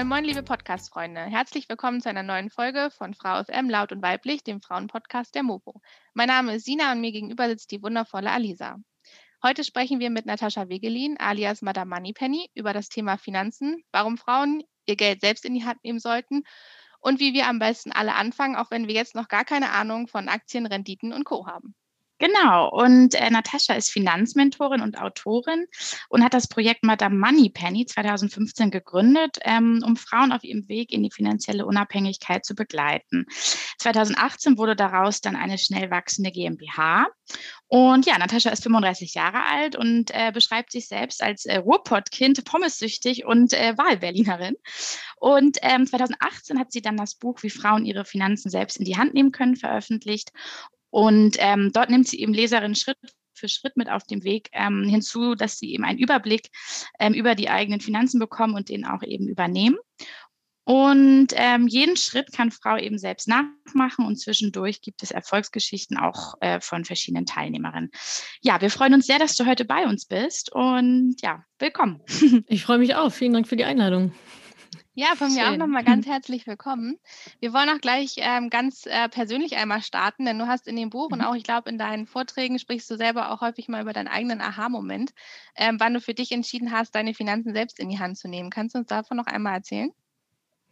[0.00, 1.20] Moin Moin, liebe Podcast-Freunde.
[1.20, 5.42] Herzlich willkommen zu einer neuen Folge von Frau FM Laut und Weiblich, dem Frauenpodcast der
[5.42, 5.82] Mopo.
[6.14, 8.78] Mein Name ist Sina und mir gegenüber sitzt die wundervolle Alisa.
[9.42, 14.62] Heute sprechen wir mit Natascha Wegelin, alias Madame Moneypenny, über das Thema Finanzen, warum Frauen
[14.86, 16.44] ihr Geld selbst in die Hand nehmen sollten
[17.00, 20.08] und wie wir am besten alle anfangen, auch wenn wir jetzt noch gar keine Ahnung
[20.08, 21.46] von Aktien, Renditen und Co.
[21.46, 21.74] haben.
[22.20, 25.64] Genau, und äh, Natascha ist Finanzmentorin und Autorin
[26.10, 31.02] und hat das Projekt Madame Moneypenny 2015 gegründet, ähm, um Frauen auf ihrem Weg in
[31.02, 33.24] die finanzielle Unabhängigkeit zu begleiten.
[33.78, 37.06] 2018 wurde daraus dann eine schnell wachsende GmbH.
[37.68, 42.44] Und ja, Natascha ist 35 Jahre alt und äh, beschreibt sich selbst als äh, Ruhrpottkind,
[42.44, 44.56] pommessüchtig und äh, Wahlberlinerin.
[45.16, 48.98] Und ähm, 2018 hat sie dann das Buch Wie Frauen ihre Finanzen selbst in die
[48.98, 50.32] Hand nehmen können veröffentlicht
[50.90, 52.98] und ähm, dort nimmt sie eben Leserinnen Schritt
[53.34, 56.50] für Schritt mit auf dem Weg ähm, hinzu, dass sie eben einen Überblick
[56.98, 59.78] ähm, über die eigenen Finanzen bekommen und den auch eben übernehmen.
[60.64, 66.34] Und ähm, jeden Schritt kann Frau eben selbst nachmachen und zwischendurch gibt es Erfolgsgeschichten auch
[66.40, 67.90] äh, von verschiedenen Teilnehmerinnen.
[68.42, 72.02] Ja, wir freuen uns sehr, dass du heute bei uns bist und ja, willkommen.
[72.46, 73.10] Ich freue mich auch.
[73.10, 74.12] Vielen Dank für die Einladung.
[74.94, 75.54] Ja, von mir Schön.
[75.54, 76.98] auch nochmal ganz herzlich willkommen.
[77.38, 80.90] Wir wollen auch gleich ähm, ganz äh, persönlich einmal starten, denn du hast in dem
[80.90, 81.14] Buch mhm.
[81.14, 84.08] und auch, ich glaube, in deinen Vorträgen sprichst du selber auch häufig mal über deinen
[84.08, 85.12] eigenen Aha-Moment,
[85.54, 88.50] ähm, wann du für dich entschieden hast, deine Finanzen selbst in die Hand zu nehmen.
[88.50, 89.92] Kannst du uns davon noch einmal erzählen?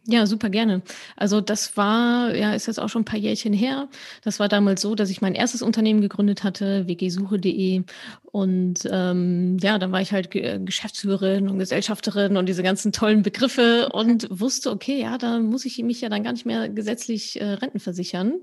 [0.07, 0.81] Ja, super gerne.
[1.17, 3.89] Also das war, ja, ist jetzt auch schon ein paar Jährchen her.
[4.23, 7.83] Das war damals so, dass ich mein erstes Unternehmen gegründet hatte, wgsuche.de.
[8.23, 13.89] Und ähm, ja, dann war ich halt Geschäftsführerin und Gesellschafterin und diese ganzen tollen Begriffe
[13.91, 17.45] und wusste, okay, ja, da muss ich mich ja dann gar nicht mehr gesetzlich äh,
[17.45, 18.33] Rentenversichern.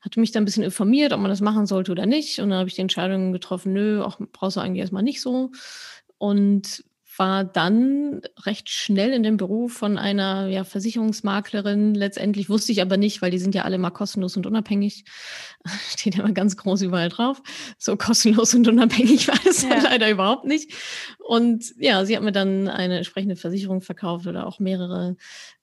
[0.00, 2.38] Hatte mich dann ein bisschen informiert, ob man das machen sollte oder nicht.
[2.38, 5.50] Und dann habe ich die Entscheidung getroffen, nö, auch brauchst du eigentlich erstmal nicht so.
[6.18, 6.84] Und
[7.20, 11.94] war dann recht schnell in dem Beruf von einer ja, Versicherungsmaklerin.
[11.94, 15.04] Letztendlich wusste ich aber nicht, weil die sind ja alle mal kostenlos und unabhängig.
[15.90, 17.42] Steht ja mal ganz groß überall drauf.
[17.76, 19.80] So kostenlos und unabhängig war es ja.
[19.82, 20.72] leider überhaupt nicht.
[21.18, 25.18] Und ja, sie hat mir dann eine entsprechende Versicherung verkauft oder auch mehrere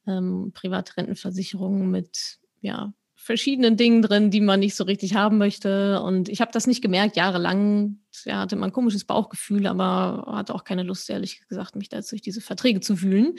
[0.05, 2.93] ähm, Privatrentenversicherungen mit ja,
[3.27, 6.01] verschiedenen Dingen drin, die man nicht so richtig haben möchte.
[6.01, 7.99] Und ich habe das nicht gemerkt, jahrelang.
[8.23, 11.99] Ja, hatte man ein komisches Bauchgefühl, aber hatte auch keine Lust, ehrlich gesagt, mich da
[11.99, 13.35] durch diese Verträge zu wühlen.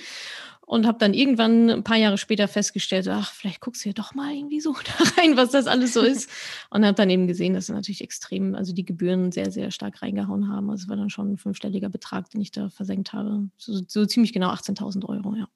[0.61, 4.15] Und habe dann irgendwann ein paar Jahre später festgestellt, ach, vielleicht guckst du ja doch
[4.15, 6.31] mal irgendwie so da rein, was das alles so ist.
[6.71, 10.03] Und habe dann eben gesehen, dass sie natürlich extrem, also die Gebühren sehr, sehr stark
[10.03, 10.69] reingehauen haben.
[10.69, 13.49] Also es war dann schon ein fünfstelliger Betrag, den ich da versenkt habe.
[13.57, 15.49] So, so ziemlich genau 18.000 Euro, ja.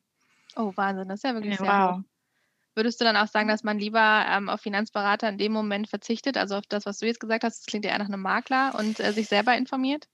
[0.56, 2.02] Oh, Wahnsinn, das ist ja wirklich ja, sehr wow.
[2.74, 6.36] Würdest du dann auch sagen, dass man lieber ähm, auf Finanzberater in dem Moment verzichtet,
[6.36, 8.74] also auf das, was du jetzt gesagt hast, das klingt ja eher nach einem Makler
[8.78, 10.08] und äh, sich selber informiert?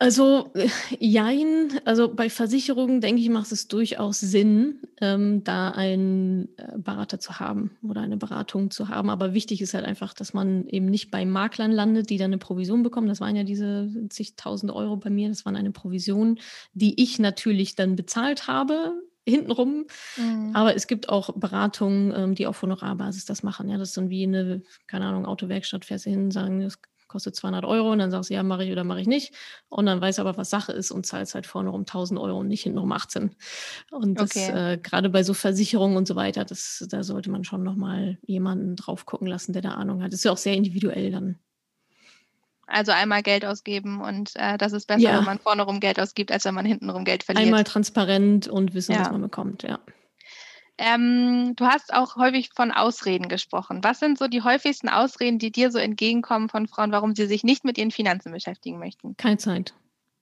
[0.00, 0.68] Also, äh,
[1.00, 1.80] jein.
[1.84, 7.40] Also bei Versicherungen, denke ich, macht es durchaus Sinn, ähm, da einen äh, Berater zu
[7.40, 9.10] haben oder eine Beratung zu haben.
[9.10, 12.38] Aber wichtig ist halt einfach, dass man eben nicht bei Maklern landet, die dann eine
[12.38, 13.08] Provision bekommen.
[13.08, 15.30] Das waren ja diese zigtausend Euro bei mir.
[15.30, 16.38] Das waren eine Provision,
[16.74, 18.94] die ich natürlich dann bezahlt habe
[19.28, 19.86] hintenrum.
[20.16, 20.50] Mhm.
[20.54, 23.68] Aber es gibt auch Beratungen, ähm, die auf Honorarbasis das machen.
[23.68, 26.78] Ja, das ist dann wie eine, keine Ahnung, Autowerkstatt, fährst du hin, sagen, das
[27.08, 29.34] kostet 200 Euro und dann sagst du, ja, mache ich oder mache ich nicht.
[29.68, 32.48] Und dann weiß aber, was Sache ist und zahlst halt vorne um 1000 Euro und
[32.48, 33.34] nicht hinten um 18.
[33.90, 34.74] Und das, okay.
[34.74, 38.76] äh, gerade bei so Versicherungen und so weiter, das, da sollte man schon nochmal jemanden
[38.76, 40.12] drauf gucken lassen, der da Ahnung hat.
[40.12, 41.38] Das ist ja auch sehr individuell dann.
[42.68, 45.18] Also einmal Geld ausgeben und äh, das ist besser, ja.
[45.18, 47.46] wenn man vorne rum Geld ausgibt, als wenn man hinten rum Geld verliert.
[47.46, 49.00] Einmal transparent und wissen, ja.
[49.00, 49.78] was man bekommt, ja.
[50.76, 53.82] Ähm, du hast auch häufig von Ausreden gesprochen.
[53.82, 57.42] Was sind so die häufigsten Ausreden, die dir so entgegenkommen von Frauen, warum sie sich
[57.42, 59.16] nicht mit ihren Finanzen beschäftigen möchten?
[59.16, 59.74] Keine Zeit.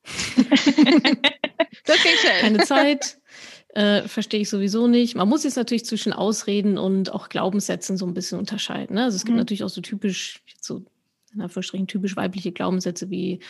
[0.37, 2.41] das geht schnell.
[2.41, 3.19] Keine Zeit.
[3.75, 5.15] Äh, verstehe ich sowieso nicht.
[5.15, 8.95] Man muss jetzt natürlich zwischen Ausreden und auch Glaubenssätzen so ein bisschen unterscheiden.
[8.97, 9.05] Ne?
[9.05, 9.41] Also es gibt mhm.
[9.41, 10.83] natürlich auch so typisch so
[11.37, 13.41] in Anführungsstrichen typisch weibliche Glaubenssätze wie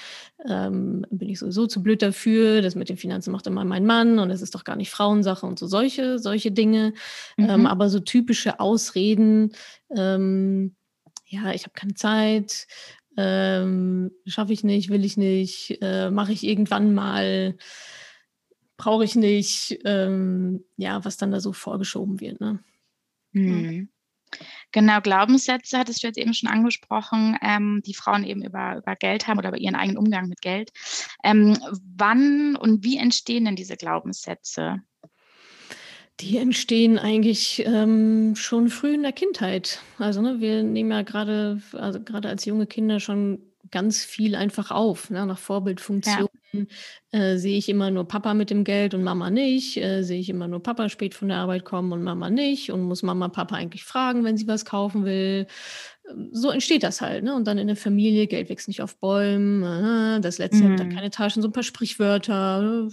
[0.48, 4.18] ähm, bin ich sowieso zu blöd dafür, das mit den Finanzen macht immer mein Mann
[4.18, 6.92] und es ist doch gar nicht Frauensache und so solche, solche Dinge.
[7.38, 7.50] Ähm, mhm.
[7.50, 9.52] Ähm, aber so typische Ausreden,
[9.96, 10.74] ähm,
[11.26, 12.66] ja, ich habe keine Zeit,
[13.16, 17.56] ähm, schaffe ich nicht, will ich nicht, äh, mache ich irgendwann mal,
[18.76, 22.40] brauche ich nicht, ähm, ja, was dann da so vorgeschoben wird.
[22.40, 22.60] Ne?
[23.32, 23.88] Mhm.
[24.72, 29.26] Genau, Glaubenssätze hattest du jetzt eben schon angesprochen, ähm, die Frauen eben über, über Geld
[29.26, 30.70] haben oder über ihren eigenen Umgang mit Geld.
[31.24, 31.56] Ähm,
[31.96, 34.82] wann und wie entstehen denn diese Glaubenssätze?
[36.20, 39.82] Die entstehen eigentlich ähm, schon früh in der Kindheit.
[39.98, 44.70] Also ne, wir nehmen ja gerade, also gerade als junge Kinder schon ganz viel einfach
[44.70, 46.28] auf, ne, nach Vorbildfunktion.
[46.52, 46.64] Ja.
[47.10, 49.76] Äh, sehe ich immer nur Papa mit dem Geld und Mama nicht?
[49.76, 52.70] Äh, sehe ich immer nur Papa spät von der Arbeit kommen und Mama nicht?
[52.70, 55.46] Und muss Mama Papa eigentlich fragen, wenn sie was kaufen will?
[56.10, 57.24] Ähm, so entsteht das halt.
[57.24, 57.34] Ne?
[57.34, 60.72] Und dann in der Familie, Geld wächst nicht auf Bäumen, äh, das letzte mhm.
[60.72, 62.88] hat dann keine Taschen, so ein paar Sprichwörter.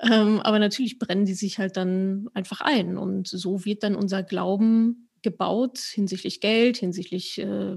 [0.00, 2.96] Ähm, aber natürlich brennen die sich halt dann einfach ein.
[2.96, 7.76] Und so wird dann unser Glauben gebaut hinsichtlich Geld, hinsichtlich äh,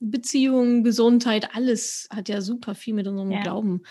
[0.00, 1.54] Beziehungen, Gesundheit.
[1.54, 3.42] Alles hat ja super viel mit unserem ja.
[3.42, 3.82] Glauben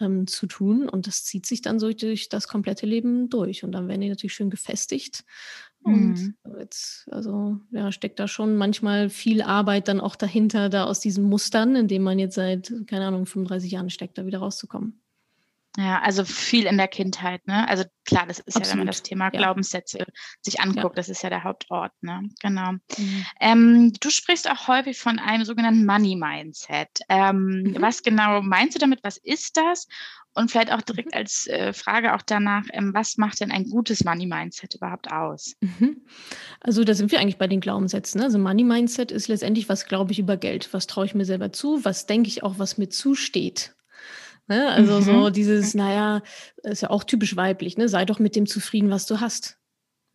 [0.00, 0.88] ähm, zu tun.
[0.88, 3.64] Und das zieht sich dann so durch das komplette Leben durch.
[3.64, 5.24] Und dann werden die natürlich schön gefestigt.
[5.82, 6.34] Und mhm.
[6.58, 11.24] jetzt, also ja, steckt da schon manchmal viel Arbeit dann auch dahinter, da aus diesen
[11.24, 15.00] Mustern, in denen man jetzt seit, keine Ahnung, 35 Jahren steckt, da wieder rauszukommen.
[15.76, 17.68] Ja, also viel in der Kindheit, ne?
[17.68, 18.66] Also klar, das ist Absolut.
[18.66, 19.30] ja, wenn man das Thema ja.
[19.30, 20.04] Glaubenssätze
[20.42, 20.96] sich anguckt, ja.
[20.96, 22.28] das ist ja der Hauptort, ne?
[22.42, 22.72] Genau.
[22.72, 23.26] Mhm.
[23.40, 26.88] Ähm, du sprichst auch häufig von einem sogenannten Money Mindset.
[27.08, 27.76] Ähm, mhm.
[27.80, 29.00] Was genau meinst du damit?
[29.04, 29.86] Was ist das?
[30.34, 31.18] Und vielleicht auch direkt mhm.
[31.18, 35.54] als äh, Frage auch danach, ähm, was macht denn ein gutes Money Mindset überhaupt aus?
[35.60, 36.02] Mhm.
[36.60, 38.18] Also da sind wir eigentlich bei den Glaubenssätzen.
[38.18, 38.24] Ne?
[38.24, 40.72] Also Money Mindset ist letztendlich, was glaube ich über Geld?
[40.72, 41.84] Was traue ich mir selber zu?
[41.84, 43.74] Was denke ich auch, was mir zusteht?
[44.50, 44.68] Ne?
[44.68, 45.02] Also mhm.
[45.04, 46.22] so dieses, naja,
[46.64, 47.88] ist ja auch typisch weiblich, ne?
[47.88, 49.58] Sei doch mit dem zufrieden, was du hast.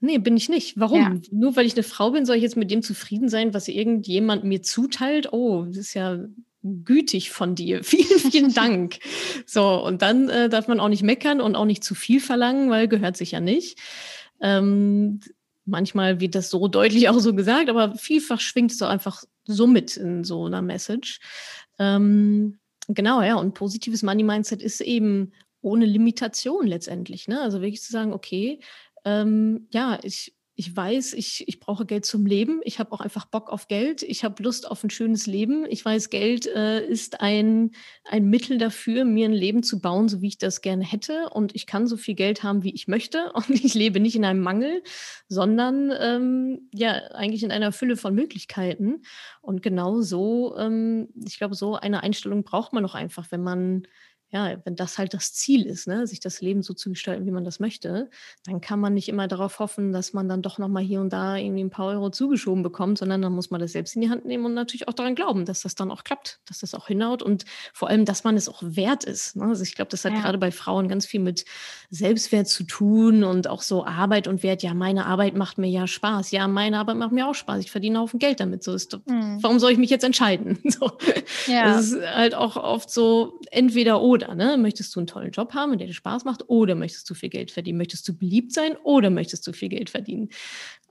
[0.02, 0.78] Nee, bin ich nicht.
[0.78, 1.00] Warum?
[1.00, 1.22] Ja.
[1.32, 4.44] Nur weil ich eine Frau bin, soll ich jetzt mit dem zufrieden sein, was irgendjemand
[4.44, 5.32] mir zuteilt?
[5.32, 6.20] Oh, das ist ja
[6.64, 7.82] gütig von dir.
[7.86, 9.00] Vielen, vielen Dank.
[9.46, 12.70] So, und dann äh, darf man auch nicht meckern und auch nicht zu viel verlangen,
[12.70, 13.80] weil gehört sich ja nicht.
[14.42, 15.22] Ähm,
[15.64, 19.66] manchmal wird das so deutlich auch so gesagt, aber vielfach schwingt es auch einfach so
[19.66, 21.22] mit in so einer Message.
[21.80, 23.36] Ähm, Genau, ja.
[23.36, 27.28] Und positives Money Mindset ist eben ohne Limitation letztendlich.
[27.28, 27.42] Ne?
[27.42, 28.60] Also wirklich zu sagen, okay,
[29.04, 32.62] ähm, ja, ich, ich weiß, ich, ich brauche Geld zum Leben.
[32.63, 34.04] Ich habe auch einfach Bock auf Geld.
[34.04, 35.66] Ich habe Lust auf ein schönes Leben.
[35.69, 37.72] Ich weiß, Geld äh, ist ein,
[38.06, 41.30] ein Mittel dafür, mir ein Leben zu bauen, so wie ich das gerne hätte.
[41.30, 43.31] Und ich kann so viel Geld haben, wie ich möchte.
[43.34, 44.81] Und ich lebe nicht in einem Mangel,
[45.28, 49.01] sondern ähm, ja, eigentlich in einer Fülle von Möglichkeiten.
[49.42, 53.88] Und genau so, ähm, ich glaube, so eine Einstellung braucht man doch einfach, wenn man
[54.36, 57.32] ja, wenn das halt das Ziel ist, ne, sich das Leben so zu gestalten, wie
[57.32, 58.10] man das möchte,
[58.46, 61.38] dann kann man nicht immer darauf hoffen, dass man dann doch nochmal hier und da
[61.38, 64.26] irgendwie ein paar Euro zugeschoben bekommt, sondern dann muss man das selbst in die Hand
[64.26, 67.24] nehmen und natürlich auch daran glauben, dass das dann auch klappt, dass das auch hinhaut
[67.24, 69.38] und vor allem, dass man es auch wert ist.
[69.38, 69.46] Ne?
[69.46, 70.20] Also ich glaube, das hat ja.
[70.20, 71.46] gerade bei Frauen ganz viel mit
[71.90, 74.64] Selbstwert zu tun und auch so Arbeit und Wert.
[74.64, 76.32] Ja, meine Arbeit macht mir ja Spaß.
[76.32, 77.62] Ja, meine Arbeit macht mir auch Spaß.
[77.62, 78.66] Ich verdiene einen Haufen Geld damit.
[78.66, 79.38] So ist, mhm.
[79.42, 80.60] warum soll ich mich jetzt entscheiden?
[80.76, 80.92] So.
[81.48, 81.76] Ja.
[81.76, 84.36] Das ist halt auch oft so entweder oder oder.
[84.36, 84.57] Ne?
[84.57, 87.51] Möchtest du einen tollen Job haben, der dir Spaß macht, oder möchtest du viel Geld
[87.51, 87.77] verdienen?
[87.77, 90.30] Möchtest du beliebt sein oder möchtest du viel Geld verdienen?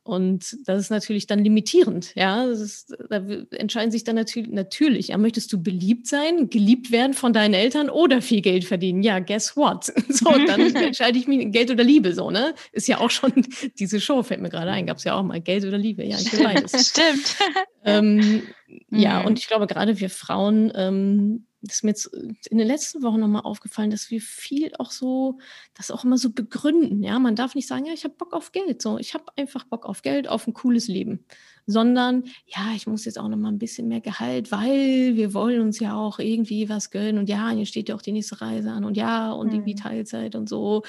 [0.06, 2.14] Und das ist natürlich dann limitierend.
[2.14, 3.16] Ja, ist, da
[3.52, 7.88] entscheiden sich dann natürlich, natürlich, ja, möchtest du beliebt sein, geliebt werden von deinen Eltern
[7.88, 9.02] oder viel Geld verdienen?
[9.02, 9.92] Ja, guess what?
[10.08, 12.54] So, dann entscheide ich mich Geld oder Liebe, so, ne?
[12.72, 13.32] Ist ja auch schon,
[13.78, 16.04] diese Show fällt mir gerade ein, gab es ja auch mal Geld oder Liebe.
[16.04, 16.88] Ja, ich will beides.
[16.90, 17.36] Stimmt.
[17.84, 18.98] Ähm, mhm.
[18.98, 22.66] Ja, und ich glaube, gerade wir Frauen, ähm, das ist mir jetzt äh, in den
[22.66, 25.38] letzten Wochen nochmal aufgefallen, dass wir viel auch so,
[25.74, 27.02] das auch immer so begründen.
[27.02, 28.82] Ja, man darf nicht sagen, ja, ich habe Bock auf Geld.
[28.82, 31.24] So, ich habe einfach Bock auf Geld, auf ein cooles Leben.
[31.66, 35.80] Sondern, ja, ich muss jetzt auch nochmal ein bisschen mehr Gehalt, weil wir wollen uns
[35.80, 37.18] ja auch irgendwie was gönnen.
[37.18, 38.84] Und ja, hier steht ja auch die nächste Reise an.
[38.84, 39.54] Und ja, und mhm.
[39.54, 40.82] irgendwie Teilzeit und so.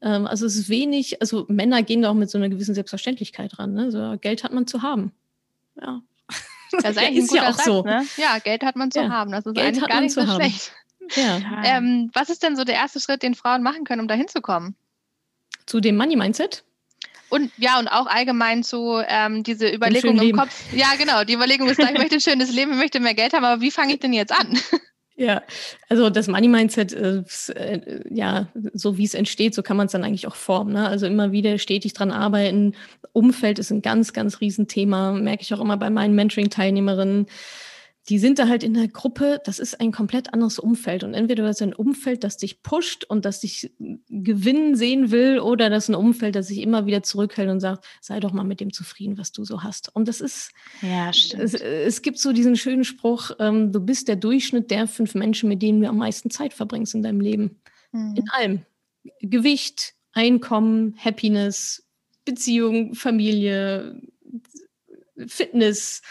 [0.00, 3.58] Ähm, also es ist wenig, also Männer gehen da auch mit so einer gewissen Selbstverständlichkeit
[3.58, 3.74] ran.
[3.74, 3.90] Ne?
[3.90, 5.12] So, Geld hat man zu haben.
[5.80, 6.02] Ja,
[6.82, 7.82] das ist eigentlich ist ja auch Satz, so.
[7.82, 8.06] Ne?
[8.16, 9.08] Ja, Geld hat man zu ja.
[9.10, 9.32] haben.
[9.32, 10.40] Das ist Geld eigentlich gar nicht so haben.
[10.40, 10.72] schlecht.
[11.16, 11.38] Ja.
[11.64, 14.74] Ähm, was ist denn so der erste Schritt, den Frauen machen können, um da hinzukommen?
[15.66, 16.64] Zu dem Money Mindset?
[17.28, 20.72] Und ja, und auch allgemein zu ähm, diese Überlegung im Kopf.
[20.72, 21.24] Ja, genau.
[21.24, 23.60] Die Überlegung ist da, ich möchte ein schönes Leben, ich möchte mehr Geld haben, aber
[23.60, 24.58] wie fange ich denn jetzt an?
[25.16, 25.42] Ja,
[25.88, 27.22] also das Money Mindset, äh,
[28.10, 30.72] ja, so wie es entsteht, so kann man es dann eigentlich auch formen.
[30.72, 30.88] Ne?
[30.88, 32.74] Also immer wieder stetig dran arbeiten.
[33.12, 37.26] Umfeld ist ein ganz, ganz Riesenthema, merke ich auch immer bei meinen Mentoring-Teilnehmerinnen
[38.08, 41.04] die sind da halt in der Gruppe, das ist ein komplett anderes Umfeld.
[41.04, 43.72] Und entweder das ist ein Umfeld, das dich pusht und das dich
[44.08, 47.86] gewinnen sehen will, oder das ist ein Umfeld, das sich immer wieder zurückhält und sagt,
[48.02, 49.94] sei doch mal mit dem zufrieden, was du so hast.
[49.94, 51.44] Und das ist, ja, stimmt.
[51.44, 55.48] Es, es gibt so diesen schönen Spruch, ähm, du bist der Durchschnitt der fünf Menschen,
[55.48, 57.62] mit denen du am meisten Zeit verbringst in deinem Leben.
[57.92, 58.16] Mhm.
[58.16, 58.62] In allem.
[59.20, 61.86] Gewicht, Einkommen, Happiness,
[62.24, 64.00] Beziehung, Familie,
[65.26, 66.02] Fitness.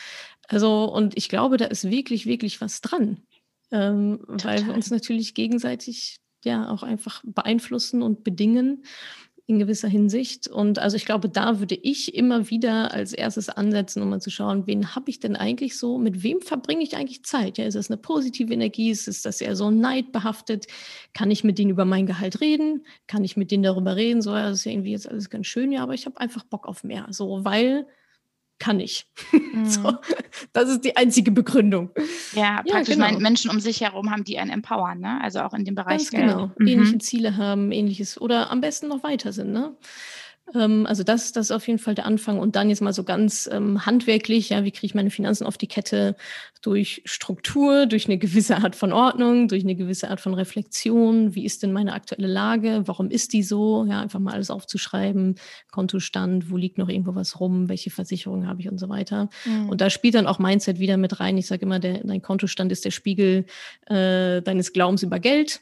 [0.47, 3.21] Also, und ich glaube, da ist wirklich, wirklich was dran.
[3.71, 8.83] Ähm, weil wir uns natürlich gegenseitig ja auch einfach beeinflussen und bedingen
[9.45, 10.47] in gewisser Hinsicht.
[10.47, 14.29] Und also ich glaube, da würde ich immer wieder als erstes ansetzen, um mal zu
[14.29, 17.57] schauen, wen habe ich denn eigentlich so, mit wem verbringe ich eigentlich Zeit?
[17.57, 18.89] Ja, ist das eine positive Energie?
[18.89, 20.67] Ist das eher so neidbehaftet?
[21.13, 22.85] Kann ich mit denen über mein Gehalt reden?
[23.07, 24.21] Kann ich mit denen darüber reden?
[24.21, 26.45] So, ja, das ist ja irgendwie jetzt alles ganz schön, ja, aber ich habe einfach
[26.45, 27.07] Bock auf mehr.
[27.09, 27.85] So, weil
[28.59, 29.05] kann ich.
[29.53, 29.65] Mhm.
[29.65, 29.93] So,
[30.51, 31.91] das ist die einzige Begründung.
[32.33, 33.19] Ja, praktisch ja, genau.
[33.19, 35.21] Menschen um sich herum haben, die einen empowern, ne?
[35.21, 36.09] Also auch in dem Bereich.
[36.09, 36.51] Ganz genau.
[36.57, 36.67] Mhm.
[36.67, 39.75] Ähnliche Ziele haben, ähnliches oder am besten noch weiter sind, ne?
[40.53, 42.39] Ähm, also das, das ist auf jeden Fall der Anfang.
[42.39, 45.57] Und dann jetzt mal so ganz ähm, handwerklich, ja, wie kriege ich meine Finanzen auf
[45.57, 46.15] die Kette?
[46.61, 51.35] Durch Struktur, durch eine gewisse Art von Ordnung, durch eine gewisse Art von Reflexion.
[51.35, 52.83] Wie ist denn meine aktuelle Lage?
[52.85, 53.85] Warum ist die so?
[53.85, 55.35] Ja, einfach mal alles aufzuschreiben.
[55.71, 57.67] Kontostand, wo liegt noch irgendwo was rum?
[57.69, 59.29] Welche Versicherungen habe ich und so weiter.
[59.45, 59.69] Mhm.
[59.69, 61.37] Und da spielt dann auch Mindset wieder mit rein.
[61.37, 63.45] Ich sage immer, der, dein Kontostand ist der Spiegel
[63.87, 65.61] äh, deines Glaubens über Geld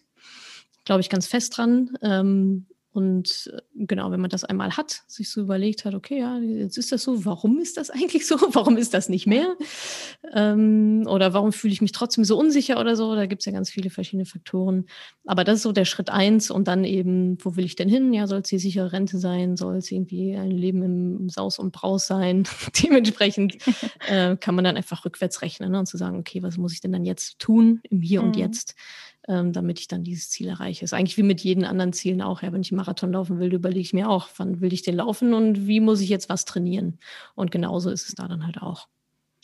[0.83, 1.91] glaube ich ganz fest dran.
[2.01, 6.37] Ähm, und äh, genau, wenn man das einmal hat, sich so überlegt hat, okay, ja,
[6.39, 8.35] jetzt ist das so, warum ist das eigentlich so?
[8.51, 9.55] Warum ist das nicht mehr?
[10.33, 13.15] Ähm, oder warum fühle ich mich trotzdem so unsicher oder so?
[13.15, 14.87] Da gibt es ja ganz viele verschiedene Faktoren.
[15.25, 18.11] Aber das ist so der Schritt eins und dann eben, wo will ich denn hin?
[18.11, 19.55] Ja, soll es die sichere Rente sein?
[19.55, 22.43] Soll es irgendwie ein Leben im Saus und Braus sein?
[22.83, 23.57] Dementsprechend
[24.09, 25.79] äh, kann man dann einfach rückwärts rechnen ne?
[25.79, 28.27] und zu sagen, okay, was muss ich denn dann jetzt tun im Hier mhm.
[28.27, 28.75] und Jetzt?
[29.27, 30.83] Ähm, damit ich dann dieses Ziel erreiche.
[30.83, 32.41] Ist eigentlich wie mit jeden anderen Zielen auch.
[32.41, 34.95] Ja, wenn ich einen Marathon laufen will, überlege ich mir auch, wann will ich den
[34.95, 36.99] laufen und wie muss ich jetzt was trainieren.
[37.35, 38.87] Und genauso ist es da dann halt auch.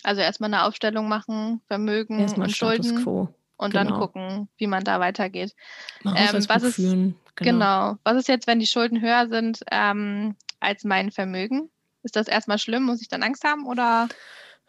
[0.04, 3.04] Also erstmal eine Aufstellung machen, Vermögen erstmal und Status Schulden.
[3.04, 3.30] Quo.
[3.58, 3.84] Und genau.
[3.84, 5.56] dann gucken, wie man da weitergeht.
[6.06, 7.16] Ähm, was ist, führen.
[7.36, 7.52] Genau.
[7.52, 7.98] genau.
[8.04, 11.70] Was ist jetzt, wenn die Schulden höher sind ähm, als mein Vermögen?
[12.04, 12.84] Ist das erstmal schlimm?
[12.84, 14.08] Muss ich dann Angst haben oder?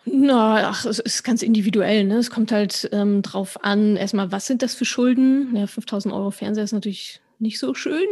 [0.05, 2.05] Na, ach, es ist ganz individuell.
[2.05, 2.17] Ne?
[2.17, 5.55] Es kommt halt ähm, drauf an, erstmal, was sind das für Schulden?
[5.55, 8.07] Ja, 5000 Euro Fernseher ist natürlich nicht so schön,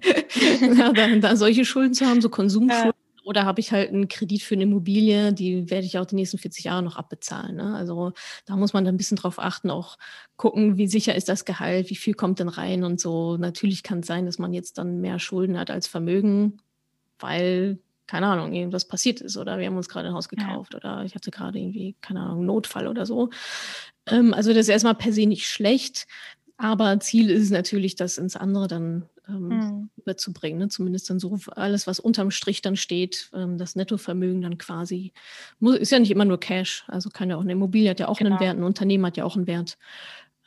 [0.76, 2.92] ja, da, da, solche Schulden zu haben, so Konsumschulden.
[2.92, 3.24] Ja.
[3.24, 6.36] Oder habe ich halt einen Kredit für eine Immobilie, die werde ich auch die nächsten
[6.36, 7.56] 40 Jahre noch abbezahlen.
[7.56, 7.74] Ne?
[7.74, 8.12] Also
[8.44, 9.96] da muss man dann ein bisschen drauf achten, auch
[10.36, 13.38] gucken, wie sicher ist das Gehalt, wie viel kommt denn rein und so.
[13.38, 16.58] Natürlich kann es sein, dass man jetzt dann mehr Schulden hat als Vermögen,
[17.18, 20.78] weil keine Ahnung, irgendwas passiert ist oder wir haben uns gerade ein Haus gekauft ja.
[20.78, 23.30] oder ich hatte gerade irgendwie, keine Ahnung, Notfall oder so.
[24.06, 26.06] Ähm, also das ist erstmal per se nicht schlecht,
[26.56, 29.90] aber Ziel ist es natürlich, das ins andere dann ähm, mhm.
[29.96, 30.58] überzubringen.
[30.58, 30.68] Ne?
[30.68, 35.12] Zumindest dann so alles, was unterm Strich dann steht, ähm, das Nettovermögen dann quasi,
[35.58, 38.08] muss, ist ja nicht immer nur Cash, also kann ja auch eine Immobilie hat ja
[38.08, 38.32] auch genau.
[38.32, 39.78] einen Wert, ein Unternehmen hat ja auch einen Wert.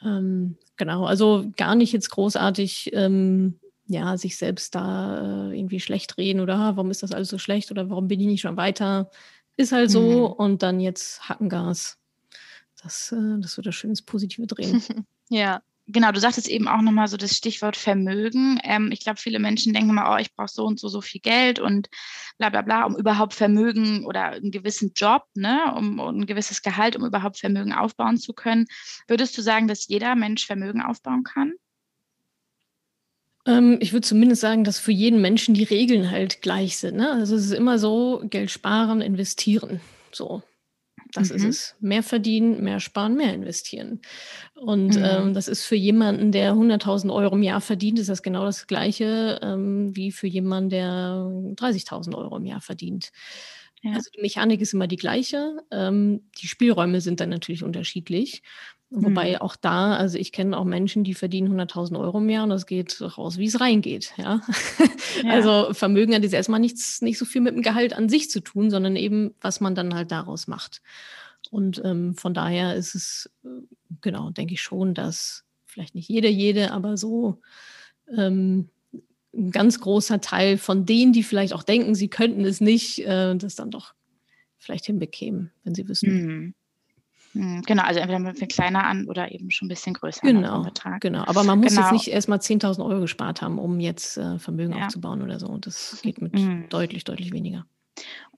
[0.03, 6.17] Ähm, genau, also gar nicht jetzt großartig ähm, ja, sich selbst da äh, irgendwie schlecht
[6.17, 9.09] reden oder warum ist das alles so schlecht oder warum bin ich nicht schon weiter?
[9.55, 10.33] Ist halt so mhm.
[10.33, 11.97] und dann jetzt Hackengas.
[12.81, 14.83] Das, äh, das wird das schönes Positive drehen.
[15.29, 15.61] ja.
[15.89, 18.59] Genau, du sagtest eben auch nochmal so das Stichwort Vermögen.
[18.65, 21.21] Ähm, ich glaube, viele Menschen denken mal, oh, ich brauche so und so so viel
[21.21, 21.87] Geld und
[22.37, 26.61] bla bla bla, um überhaupt Vermögen oder einen gewissen Job, ne, um, um ein gewisses
[26.61, 28.65] Gehalt, um überhaupt Vermögen aufbauen zu können.
[29.07, 31.53] Würdest du sagen, dass jeder Mensch Vermögen aufbauen kann?
[33.47, 36.97] Ähm, ich würde zumindest sagen, dass für jeden Menschen die Regeln halt gleich sind.
[36.97, 37.11] Ne?
[37.11, 39.79] Also es ist immer so, Geld sparen, investieren.
[40.11, 40.43] So,
[41.13, 41.35] das mhm.
[41.35, 41.75] ist es.
[41.79, 44.01] Mehr verdienen, mehr sparen, mehr investieren.
[44.55, 45.03] Und mhm.
[45.03, 48.67] ähm, das ist für jemanden, der 100.000 Euro im Jahr verdient, ist das genau das
[48.67, 53.11] Gleiche ähm, wie für jemanden, der 30.000 Euro im Jahr verdient.
[53.81, 53.93] Ja.
[53.93, 55.59] Also die Mechanik ist immer die gleiche.
[55.71, 58.41] Ähm, die Spielräume sind dann natürlich unterschiedlich.
[58.89, 59.37] Wobei mhm.
[59.37, 62.65] auch da, also ich kenne auch Menschen, die verdienen 100.000 Euro im Jahr und das
[62.65, 64.13] geht raus, wie es reingeht.
[64.17, 64.41] Ja?
[65.23, 65.29] ja.
[65.29, 68.39] Also Vermögen hat jetzt erstmal nichts, nicht so viel mit dem Gehalt an sich zu
[68.39, 70.81] tun, sondern eben, was man dann halt daraus macht.
[71.51, 73.49] Und ähm, von daher ist es, äh,
[74.01, 77.41] genau, denke ich schon, dass vielleicht nicht jeder, jede, aber so
[78.15, 78.69] ähm,
[79.33, 83.35] ein ganz großer Teil von denen, die vielleicht auch denken, sie könnten es nicht, äh,
[83.35, 83.93] das dann doch
[84.57, 86.13] vielleicht hinbekämen, wenn sie wissen.
[86.13, 86.53] Mhm.
[87.37, 90.21] Hm, genau, also entweder mit viel kleiner an oder eben schon ein bisschen größer.
[90.21, 91.01] Genau, Betrag.
[91.01, 91.23] genau.
[91.27, 91.83] Aber man muss genau.
[91.83, 94.85] jetzt nicht erstmal 10.000 Euro gespart haben, um jetzt äh, Vermögen ja.
[94.85, 95.55] aufzubauen oder so.
[95.57, 96.67] Das geht mit mhm.
[96.69, 97.65] deutlich, deutlich weniger.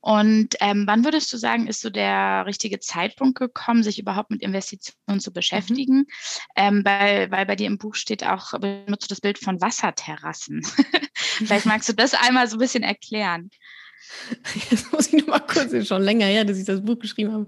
[0.02, 4.42] Und ähm, wann würdest du sagen, ist so der richtige Zeitpunkt gekommen, sich überhaupt mit
[4.42, 5.34] Investitionen zu mhm.
[5.34, 5.98] beschäftigen?
[5.98, 6.08] Mhm.
[6.56, 10.62] Ähm, weil, weil bei dir im Buch steht auch, benutzt du das Bild von Wasserterrassen.
[11.14, 13.50] Vielleicht magst du das einmal so ein bisschen erklären.
[14.70, 17.46] Jetzt muss ich mal kurz, ist schon länger her, dass ich das Buch geschrieben habe.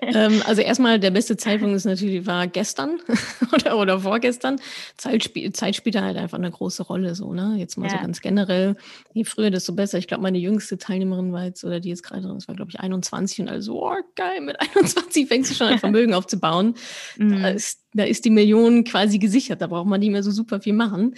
[0.00, 3.00] ähm, also erstmal, der beste Zeitpunkt ist natürlich, war gestern
[3.52, 4.60] oder, oder vorgestern.
[4.96, 7.56] Zeit, spiel, Zeit spielt halt einfach eine große Rolle, so, ne?
[7.58, 7.92] Jetzt mal ja.
[7.92, 8.76] so ganz generell.
[9.12, 9.98] Je früher, desto besser.
[9.98, 12.80] Ich glaube, meine jüngste Teilnehmerin war jetzt, oder die jetzt gerade, das war, glaube ich,
[12.80, 16.74] 21 und also, oh, geil, mit 21 fängst du schon ein Vermögen aufzubauen.
[17.16, 17.42] Mhm.
[17.42, 19.60] Da, ist, da ist die Million quasi gesichert.
[19.60, 21.14] Da braucht man nicht mehr so super viel machen.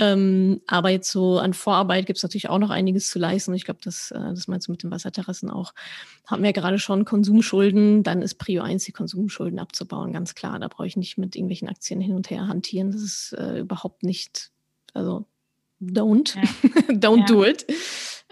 [0.00, 3.54] Ähm, aber jetzt so an Vorarbeit gibt es natürlich auch noch einiges zu leisten.
[3.54, 5.72] Ich glaube, das, äh, das meinst du mit den Wasserterrassen auch.
[6.26, 10.58] Haben wir gerade schon Konsumschulden, dann ist Prio 1, die Konsumschulden abzubauen, ganz klar.
[10.58, 12.90] Da brauche ich nicht mit irgendwelchen Aktien hin und her hantieren.
[12.90, 14.50] Das ist äh, überhaupt nicht,
[14.94, 15.26] also
[15.80, 16.42] don't, ja.
[16.94, 17.26] don't ja.
[17.26, 17.66] do it.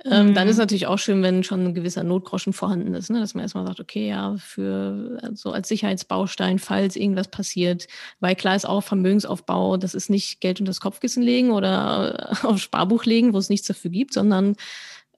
[0.05, 0.35] Ähm, mhm.
[0.35, 0.63] Dann ist mhm.
[0.63, 3.21] natürlich auch schön, wenn schon ein gewisser Notgroschen vorhanden ist, ne?
[3.21, 7.87] dass man erstmal sagt, okay, ja, für so also als Sicherheitsbaustein, falls irgendwas passiert,
[8.21, 12.59] weil klar ist auch Vermögensaufbau, das ist nicht Geld unter das Kopfkissen legen oder auf
[12.59, 14.57] Sparbuch legen, wo es nichts dafür gibt, sondern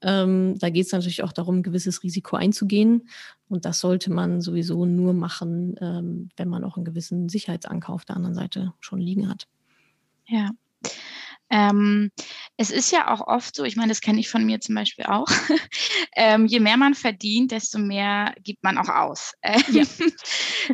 [0.03, 3.09] ähm, da geht es natürlich auch darum, ein gewisses Risiko einzugehen.
[3.49, 8.05] Und das sollte man sowieso nur machen, ähm, wenn man auch einen gewissen Sicherheitsankauf auf
[8.05, 9.47] der anderen Seite schon liegen hat.
[10.27, 10.51] Ja.
[11.55, 12.11] Ähm,
[12.57, 15.05] es ist ja auch oft so, ich meine, das kenne ich von mir zum Beispiel
[15.05, 15.29] auch,
[16.17, 19.35] ähm, je mehr man verdient, desto mehr gibt man auch aus.
[19.43, 19.83] Ähm, ja.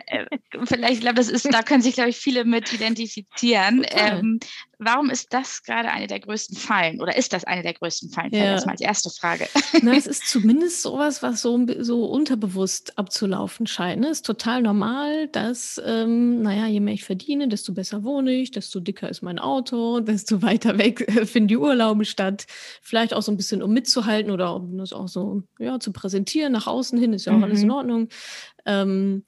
[0.06, 0.26] äh,
[0.64, 3.84] vielleicht, ich glaube, das ist, da können sich, glaube ich, viele mit identifizieren.
[4.82, 8.32] Warum ist das gerade eine der größten Fallen oder ist das eine der größten Fallen?
[8.32, 8.44] Ja.
[8.44, 9.46] Erstmal als erste Frage.
[9.82, 14.00] Na, es ist zumindest sowas, was so, so unterbewusst abzulaufen scheint.
[14.00, 14.08] Ne?
[14.08, 18.80] Ist total normal, dass, ähm, naja, je mehr ich verdiene, desto besser wohne ich, desto
[18.80, 22.46] dicker ist mein Auto, desto weiter weg finden die Urlaube statt.
[22.80, 26.54] Vielleicht auch so ein bisschen, um mitzuhalten oder um das auch so ja, zu präsentieren
[26.54, 27.44] nach außen hin, ist ja auch mhm.
[27.44, 28.08] alles in Ordnung.
[28.64, 29.25] Ähm,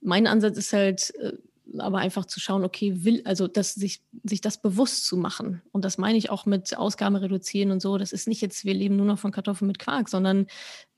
[0.00, 1.32] mein Ansatz ist halt, äh,
[1.78, 5.62] aber einfach zu schauen, okay, will, also dass sich, sich das bewusst zu machen.
[5.72, 7.98] Und das meine ich auch mit Ausgaben reduzieren und so.
[7.98, 10.46] Das ist nicht jetzt, wir leben nur noch von Kartoffeln mit Quark, sondern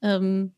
[0.03, 0.53] ähm,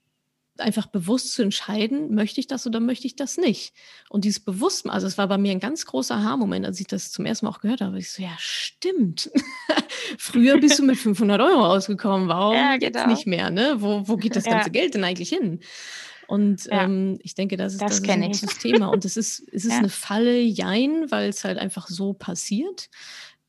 [0.59, 3.73] einfach bewusst zu entscheiden, möchte ich das oder möchte ich das nicht?
[4.09, 7.11] Und dieses Bewusstmachen, also es war bei mir ein ganz großer Aha-Moment, als ich das
[7.11, 7.99] zum ersten Mal auch gehört habe.
[7.99, 9.31] Ich so, ja, stimmt.
[10.19, 12.99] Früher bist du mit 500 Euro ausgekommen, warum ja, genau.
[12.99, 13.51] jetzt nicht mehr?
[13.51, 13.77] Ne?
[13.79, 14.73] Wo, wo geht das ganze ja.
[14.73, 15.61] Geld denn eigentlich hin?
[16.31, 16.85] Und ja.
[16.85, 18.87] ähm, ich denke, das ist, das, das ist ein großes Thema.
[18.87, 19.79] Und es ist, es ist ja.
[19.79, 22.89] eine Falle, jein, weil es halt einfach so passiert.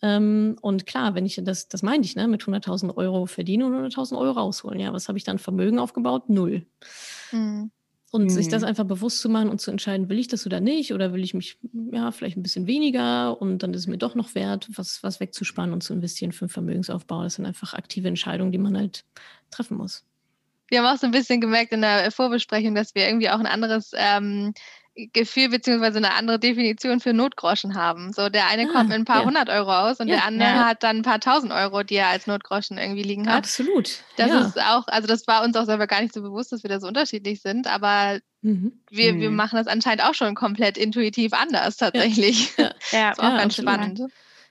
[0.01, 3.75] Ähm, und klar, wenn ich das, das meine ich, ne, mit 100.000 Euro verdiene und
[3.75, 6.27] 100.000 Euro rausholen, ja, was habe ich dann Vermögen aufgebaut?
[6.27, 6.65] Null.
[7.31, 7.69] Mhm.
[8.09, 8.29] Und mhm.
[8.29, 10.91] sich das einfach bewusst zu machen und zu entscheiden, will ich das oder nicht?
[10.91, 11.59] Oder will ich mich,
[11.91, 15.19] ja, vielleicht ein bisschen weniger und dann ist es mir doch noch wert, was, was
[15.19, 17.21] wegzusparen und zu investieren für den Vermögensaufbau.
[17.21, 19.05] Das sind einfach aktive Entscheidungen, die man halt
[19.51, 20.03] treffen muss
[20.71, 23.45] wir haben auch so ein bisschen gemerkt in der Vorbesprechung, dass wir irgendwie auch ein
[23.45, 24.53] anderes ähm,
[24.95, 28.13] Gefühl beziehungsweise eine andere Definition für Notgroschen haben.
[28.13, 29.25] So der eine ah, kommt mit ein paar ja.
[29.25, 30.65] hundert Euro aus und ja, der andere ja.
[30.67, 33.39] hat dann ein paar tausend Euro, die er als Notgroschen irgendwie liegen hat.
[33.39, 34.03] Absolut.
[34.15, 36.69] Das ist auch, also das war uns auch selber gar nicht so bewusst, dass wir
[36.69, 38.81] da so unterschiedlich sind, aber mhm.
[38.89, 39.35] wir, wir mhm.
[39.35, 42.55] machen das anscheinend auch schon komplett intuitiv anders tatsächlich.
[42.57, 43.09] Ja, ja.
[43.09, 43.71] das ist auch ganz absolut.
[43.71, 44.01] spannend.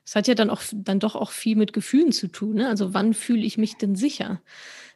[0.05, 2.57] Es hat ja dann auch dann doch auch viel mit Gefühlen zu tun.
[2.57, 2.69] Ne?
[2.69, 4.41] Also wann fühle ich mich denn sicher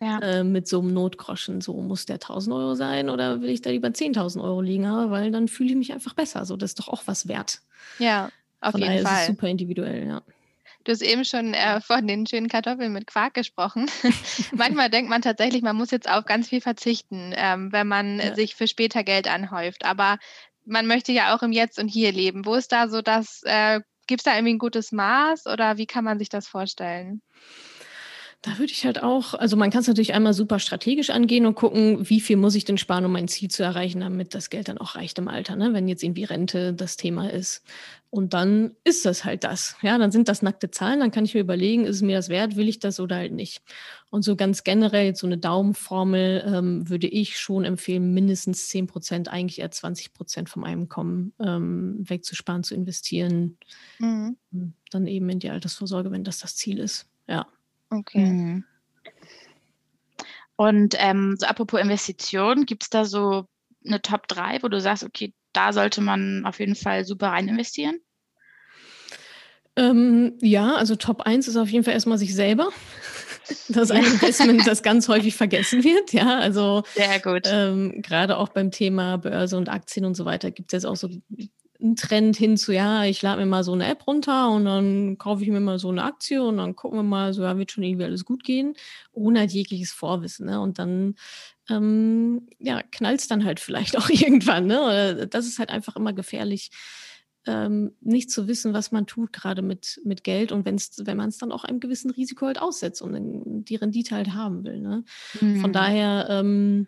[0.00, 0.18] ja.
[0.18, 1.60] äh, mit so einem Notgroschen?
[1.60, 5.10] So muss der 1000 Euro sein oder will ich da lieber 10.000 Euro liegen haben,
[5.10, 6.44] weil dann fühle ich mich einfach besser.
[6.46, 7.60] So das ist doch auch was wert.
[7.98, 9.22] Ja, auf Von jeden Fall.
[9.22, 10.22] Ist super individuell, ja.
[10.84, 13.90] Du hast eben schon äh, von den schönen Kartoffeln mit Quark gesprochen.
[14.52, 18.34] Manchmal denkt man tatsächlich, man muss jetzt auf ganz viel verzichten, ähm, wenn man ja.
[18.34, 19.86] sich für später Geld anhäuft.
[19.86, 20.18] Aber
[20.66, 22.44] man möchte ja auch im Jetzt und Hier leben.
[22.44, 25.86] Wo ist da so das äh, Gibt es da irgendwie ein gutes Maß oder wie
[25.86, 27.22] kann man sich das vorstellen?
[28.44, 31.54] Da würde ich halt auch, also man kann es natürlich einmal super strategisch angehen und
[31.54, 34.68] gucken, wie viel muss ich denn sparen, um mein Ziel zu erreichen, damit das Geld
[34.68, 35.72] dann auch reicht im Alter, ne?
[35.72, 37.62] wenn jetzt irgendwie Rente das Thema ist.
[38.10, 39.76] Und dann ist das halt das.
[39.80, 42.28] Ja, dann sind das nackte Zahlen, dann kann ich mir überlegen, ist es mir das
[42.28, 43.62] wert, will ich das oder halt nicht.
[44.10, 48.88] Und so ganz generell, jetzt so eine Daumenformel, ähm, würde ich schon empfehlen, mindestens 10
[48.88, 53.56] Prozent, eigentlich eher 20 Prozent vom Einkommen ähm, wegzusparen, zu investieren.
[53.98, 54.36] Mhm.
[54.90, 57.06] Dann eben in die Altersvorsorge, wenn das das Ziel ist.
[57.26, 57.46] Ja.
[57.98, 58.24] Okay.
[58.24, 58.64] Mhm.
[60.56, 63.46] Und ähm, so apropos Investitionen, gibt es da so
[63.84, 67.48] eine Top 3, wo du sagst, okay, da sollte man auf jeden Fall super rein
[67.48, 68.00] investieren?
[69.76, 72.68] Ähm, ja, also Top 1 ist auf jeden Fall erstmal sich selber.
[73.68, 76.12] Das ist ein Investment, das ganz häufig vergessen wird.
[76.12, 77.42] Ja, also sehr gut.
[77.46, 80.96] Ähm, gerade auch beim Thema Börse und Aktien und so weiter gibt es jetzt auch
[80.96, 81.10] so
[81.84, 85.18] ein Trend hin zu, ja, ich lade mir mal so eine App runter und dann
[85.18, 87.72] kaufe ich mir mal so eine Aktie und dann gucken wir mal, so ja, wird
[87.72, 88.74] schon irgendwie alles gut gehen,
[89.12, 90.46] ohne halt jegliches Vorwissen.
[90.46, 90.60] Ne?
[90.60, 91.14] Und dann
[91.68, 94.66] ähm, ja, knallt es dann halt vielleicht auch irgendwann.
[94.66, 95.28] Ne?
[95.30, 96.70] Das ist halt einfach immer gefährlich,
[97.46, 101.28] ähm, nicht zu wissen, was man tut, gerade mit, mit Geld und wenn's, wenn man
[101.28, 104.80] es dann auch einem gewissen Risiko halt aussetzt und die Rendite halt haben will.
[104.80, 105.04] Ne?
[105.38, 105.60] Mhm.
[105.60, 106.86] Von daher, ähm,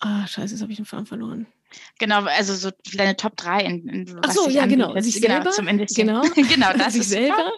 [0.00, 1.46] ah, scheiße, jetzt habe ich den Faden verloren.
[1.98, 4.98] Genau, also so deine Top 3 in, in Ach so, ja, genau.
[5.00, 6.08] Sich genau, selber, zum Investieren.
[6.08, 7.52] Genau, genau das sich selber.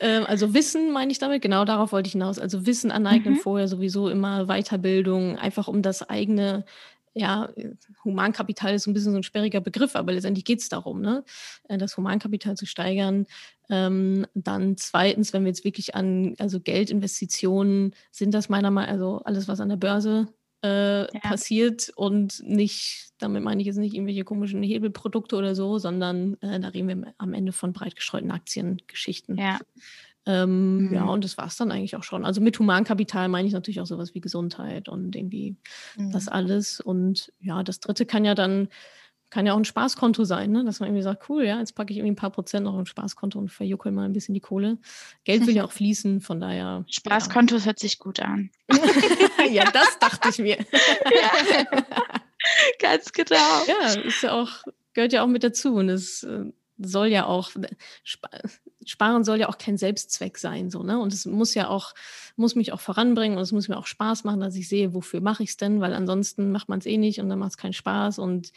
[0.00, 2.38] Ähm, also Wissen meine ich damit, genau darauf wollte ich hinaus.
[2.38, 3.38] Also Wissen aneignen mhm.
[3.38, 6.64] vorher sowieso immer Weiterbildung, einfach um das eigene
[7.12, 7.48] ja,
[8.04, 11.24] Humankapital ist ein bisschen so ein sperriger Begriff, aber letztendlich geht es darum, ne?
[11.68, 13.26] Äh, das Humankapital zu steigern.
[13.68, 18.92] Ähm, dann zweitens, wenn wir jetzt wirklich an, also Geldinvestitionen sind das meiner Meinung nach,
[18.92, 20.28] also alles, was an der Börse
[20.62, 21.20] äh, ja.
[21.20, 26.60] passiert und nicht, damit meine ich jetzt nicht irgendwelche komischen Hebelprodukte oder so, sondern äh,
[26.60, 29.38] da reden wir am Ende von breit gestreuten Aktiengeschichten.
[29.38, 29.58] Ja.
[30.26, 30.94] Ähm, mhm.
[30.94, 32.24] Ja, und das war es dann eigentlich auch schon.
[32.24, 35.56] Also mit Humankapital meine ich natürlich auch sowas wie Gesundheit und irgendwie
[35.96, 36.12] mhm.
[36.12, 36.80] das alles.
[36.80, 38.68] Und ja, das dritte kann ja dann,
[39.30, 40.64] kann ja auch ein Spaßkonto sein, ne?
[40.64, 42.86] dass man irgendwie sagt, cool, ja, jetzt packe ich irgendwie ein paar Prozent noch ein
[42.86, 44.78] Spaßkonto und verjuckel mal ein bisschen die Kohle.
[45.24, 46.84] Geld will ja auch fließen, von daher.
[46.88, 47.64] Spaßkonto ja.
[47.64, 48.50] hört sich gut an.
[49.50, 50.58] ja, das dachte ich mir.
[50.58, 51.64] ja.
[52.78, 53.36] Ganz genau.
[53.66, 54.64] Ja, ist ja auch,
[54.94, 55.74] gehört ja auch mit dazu.
[55.74, 56.44] Und es äh,
[56.78, 57.50] soll ja auch,
[58.84, 60.98] Sparen soll ja auch kein Selbstzweck sein, so, ne?
[60.98, 61.94] Und es muss ja auch,
[62.36, 65.20] muss mich auch voranbringen und es muss mir auch Spaß machen, dass ich sehe, wofür
[65.20, 67.58] mache ich es denn, weil ansonsten macht man es eh nicht und dann macht es
[67.58, 68.52] keinen Spaß und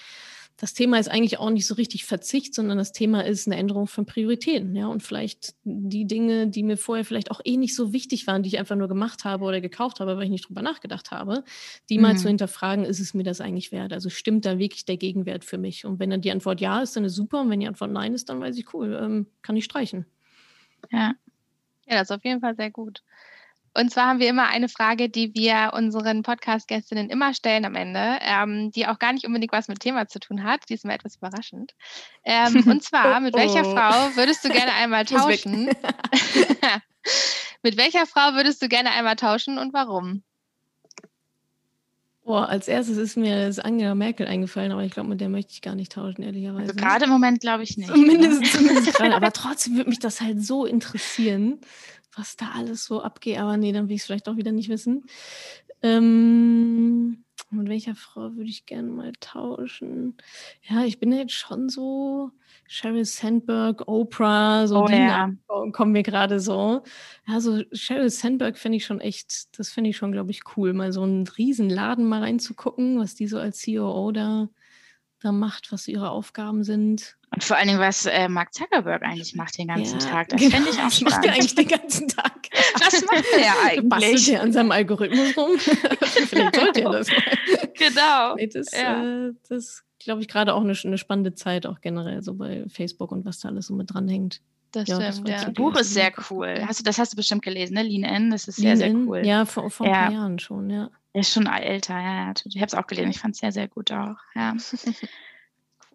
[0.63, 3.85] das Thema ist eigentlich auch nicht so richtig Verzicht, sondern das Thema ist eine Änderung
[3.85, 4.77] von Prioritäten.
[4.77, 8.43] Ja, und vielleicht die Dinge, die mir vorher vielleicht auch eh nicht so wichtig waren,
[8.43, 11.43] die ich einfach nur gemacht habe oder gekauft habe, weil ich nicht drüber nachgedacht habe,
[11.89, 12.03] die mhm.
[12.03, 12.29] mal zu mhm.
[12.29, 13.91] hinterfragen, ist es mir das eigentlich wert?
[13.91, 15.83] Also stimmt da wirklich der Gegenwert für mich?
[15.83, 17.41] Und wenn dann die Antwort ja ist, dann ist super.
[17.41, 20.05] Und wenn die Antwort nein ist, dann weiß ich, cool, ähm, kann ich streichen.
[20.93, 21.13] Ja.
[21.87, 23.03] Ja, das ist auf jeden Fall sehr gut.
[23.75, 28.19] Und zwar haben wir immer eine Frage, die wir unseren Podcast-Gästinnen immer stellen am Ende,
[28.21, 30.61] ähm, die auch gar nicht unbedingt was mit Thema zu tun hat.
[30.69, 31.73] Die ist immer etwas überraschend.
[32.23, 33.71] Ähm, und zwar, mit welcher oh.
[33.71, 35.65] Frau würdest du gerne einmal tauschen?
[37.63, 40.21] mit welcher Frau würdest du gerne einmal tauschen und warum?
[42.23, 45.51] Boah, als erstes ist mir das Angela Merkel eingefallen, aber ich glaube, mit der möchte
[45.51, 46.71] ich gar nicht tauschen, ehrlicherweise.
[46.71, 47.89] Also gerade im Moment glaube ich nicht.
[47.89, 51.59] Zumindest, zumindest gerade, aber trotzdem würde mich das halt so interessieren
[52.15, 53.39] was da alles so abgeht.
[53.39, 55.05] Aber nee, dann will ich es vielleicht auch wieder nicht wissen.
[55.81, 60.15] Ähm, mit welcher Frau würde ich gerne mal tauschen?
[60.63, 62.31] Ja, ich bin jetzt schon so
[62.67, 65.31] Sheryl Sandberg, Oprah, so oh, die ja.
[65.71, 66.83] kommen mir gerade so.
[67.27, 70.73] Ja, so Sheryl Sandberg finde ich schon echt, das finde ich schon, glaube ich, cool,
[70.73, 74.49] mal so einen riesen Laden mal reinzugucken, was die so als CEO da
[75.23, 77.15] da macht, was ihre Aufgaben sind.
[77.33, 80.29] Und vor allen Dingen, was äh, Mark Zuckerberg eigentlich macht den ganzen ja, Tag.
[80.29, 80.55] Das genau.
[80.57, 81.11] finde ich auch spannend.
[81.11, 82.49] macht er eigentlich den ganzen Tag?
[82.73, 83.89] Was macht er eigentlich?
[83.89, 85.51] Bastelt er an seinem Algorithmus rum?
[85.57, 87.23] Vielleicht sollte er das mal.
[87.73, 88.35] Genau.
[88.35, 89.27] Nee, das, ja.
[89.27, 93.11] äh, das glaube ich, gerade auch eine, eine, spannende Zeit, auch generell so bei Facebook
[93.11, 94.41] und was da alles so mit dranhängt.
[94.71, 95.49] Das ja, stimmt, das, ja.
[95.51, 96.55] Buch ist sehr cool.
[96.67, 97.83] Hast du, das hast du bestimmt gelesen, ne?
[97.83, 99.25] Lean In, das ist Lean sehr, sehr cool.
[99.25, 100.89] Ja, vor, vor ein paar Jahren schon, ja.
[101.13, 102.33] Ist schon älter, ja.
[102.45, 103.11] Ich habe es auch gelesen.
[103.11, 104.17] Ich fand es sehr, sehr gut auch.
[104.35, 104.55] Ja.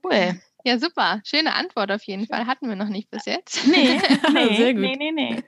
[0.05, 0.41] Cool.
[0.65, 1.21] Ja, super.
[1.25, 2.47] Schöne Antwort auf jeden Fall.
[2.47, 3.67] Hatten wir noch nicht bis jetzt.
[3.67, 4.01] Nee,
[4.33, 4.83] nee, Sehr gut.
[4.83, 5.43] nee, nee, nee.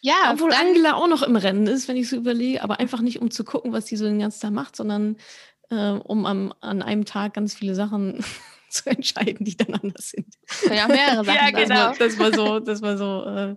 [0.00, 3.00] ja, Obwohl dann, Angela auch noch im Rennen ist, wenn ich so überlege, aber einfach
[3.00, 5.16] nicht, um zu gucken, was sie so den ganzen Tag macht, sondern
[5.70, 8.24] äh, um am, an einem Tag ganz viele Sachen
[8.68, 10.34] zu entscheiden, die dann anders sind.
[10.72, 11.36] Ja, mehrere Sachen.
[11.36, 11.94] ja, genau.
[11.98, 13.56] Das war, so, das war so äh,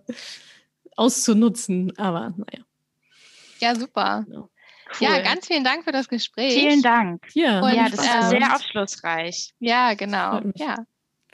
[0.95, 2.63] auszunutzen, aber naja.
[3.59, 4.23] Ja, super.
[4.27, 4.49] Genau.
[4.99, 5.07] Cool.
[5.07, 6.53] Ja, ganz vielen Dank für das Gespräch.
[6.53, 7.23] Vielen Dank.
[7.33, 9.53] Ja, Und, ja das war sehr aufschlussreich.
[9.59, 10.41] Ja, genau.
[10.55, 10.75] Ja.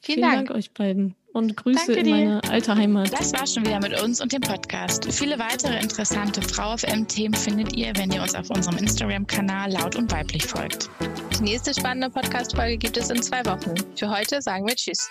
[0.01, 0.47] Vielen, vielen Dank.
[0.47, 3.11] Dank euch beiden und Grüße in meine alte Heimat.
[3.11, 5.11] Das war schon wieder mit uns und dem Podcast.
[5.11, 9.95] Viele weitere interessante Frau FM Themen findet ihr, wenn ihr uns auf unserem Instagram-Kanal laut
[9.95, 10.89] und weiblich folgt.
[11.37, 13.73] Die nächste spannende Podcast-Folge gibt es in zwei Wochen.
[13.97, 15.09] Für heute sagen wir Tschüss.